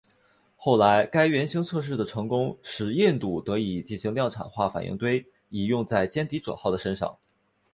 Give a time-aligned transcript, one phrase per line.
[0.55, 7.19] 后来该原型测试的成功使印度得以进行量产化反应堆以用在歼敌者号的身上。